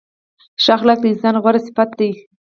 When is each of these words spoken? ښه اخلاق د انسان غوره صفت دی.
ښه 0.63 0.71
اخلاق 0.77 0.99
د 1.01 1.05
انسان 1.11 1.35
غوره 1.43 1.59
صفت 1.67 1.89
دی. 1.99 2.11